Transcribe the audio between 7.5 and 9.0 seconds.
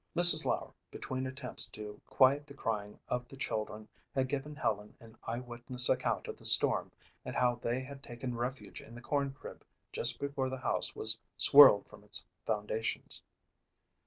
they had taken refuge in